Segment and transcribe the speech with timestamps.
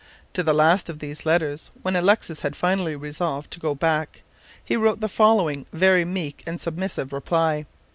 [0.33, 4.23] To the last of these letters, when Alexis had finally resolved to go back,
[4.65, 7.67] he wrote the following very meek and submissive reply.